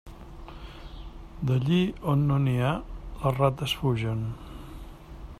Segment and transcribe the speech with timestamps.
[1.49, 1.77] D'allí
[2.13, 2.71] on no n'hi ha,
[3.25, 4.25] les rates fugen.